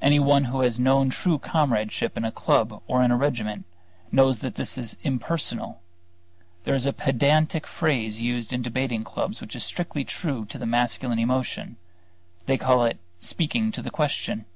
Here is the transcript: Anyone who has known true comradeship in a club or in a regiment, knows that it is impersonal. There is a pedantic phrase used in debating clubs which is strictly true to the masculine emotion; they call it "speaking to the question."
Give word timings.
Anyone 0.00 0.44
who 0.44 0.60
has 0.62 0.80
known 0.80 1.10
true 1.10 1.38
comradeship 1.38 2.16
in 2.16 2.24
a 2.24 2.32
club 2.32 2.82
or 2.86 3.02
in 3.02 3.10
a 3.10 3.18
regiment, 3.18 3.66
knows 4.10 4.38
that 4.38 4.58
it 4.58 4.72
is 4.78 4.96
impersonal. 5.02 5.82
There 6.64 6.74
is 6.74 6.86
a 6.86 6.92
pedantic 6.94 7.66
phrase 7.66 8.18
used 8.18 8.54
in 8.54 8.62
debating 8.62 9.04
clubs 9.04 9.42
which 9.42 9.54
is 9.54 9.64
strictly 9.64 10.06
true 10.06 10.46
to 10.46 10.56
the 10.56 10.64
masculine 10.64 11.18
emotion; 11.18 11.76
they 12.46 12.56
call 12.56 12.82
it 12.86 12.98
"speaking 13.20 13.70
to 13.72 13.82
the 13.82 13.90
question." 13.90 14.46